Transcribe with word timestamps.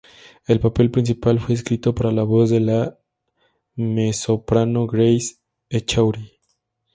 El 0.47 0.59
papel 0.59 0.89
principal 0.89 1.39
fue 1.39 1.53
escrito 1.53 1.93
para 1.93 2.11
la 2.11 2.23
voz 2.23 2.49
de 2.49 2.59
la 2.59 2.97
Mezzosoprano 3.75 4.87
Grace 4.87 5.35
Echauri. 5.69 6.39